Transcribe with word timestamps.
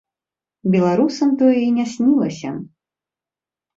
Беларусам 0.75 1.29
тое 1.43 1.59
і 1.67 1.69
не 1.77 1.85
снілася. 1.93 2.49